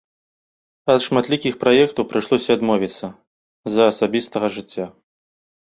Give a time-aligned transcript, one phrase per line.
[0.93, 3.07] Ад шматлікіх праектаў прыйшлося адмовіцца
[3.69, 4.85] з-за асабістага жыцця.